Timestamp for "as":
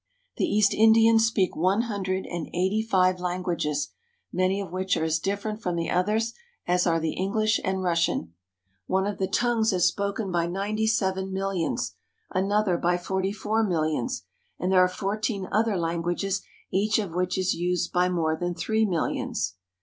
5.03-5.19, 6.65-6.87